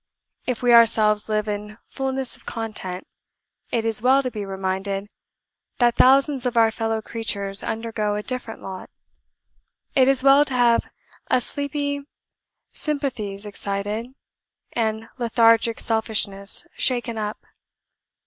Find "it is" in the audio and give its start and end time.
3.69-4.01, 9.93-10.23